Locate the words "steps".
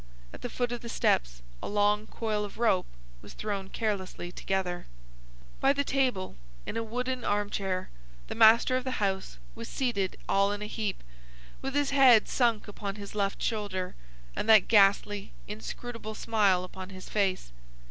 0.89-1.43